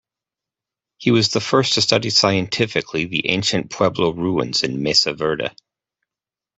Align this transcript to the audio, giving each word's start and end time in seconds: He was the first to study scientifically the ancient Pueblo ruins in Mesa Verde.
He 0.97 1.11
was 1.11 1.29
the 1.29 1.39
first 1.39 1.73
to 1.73 1.81
study 1.83 2.09
scientifically 2.09 3.05
the 3.05 3.29
ancient 3.29 3.69
Pueblo 3.69 4.09
ruins 4.13 4.63
in 4.63 4.81
Mesa 4.81 5.13
Verde. 5.13 5.49